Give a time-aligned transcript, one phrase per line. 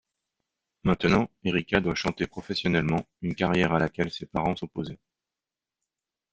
[0.83, 4.97] Maintenant, Erika doit chanter professionnellement, une carrière à laquelle ses parents s'opposaient.